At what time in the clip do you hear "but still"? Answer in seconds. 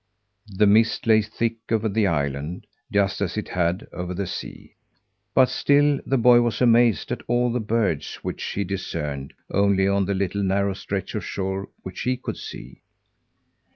5.35-5.99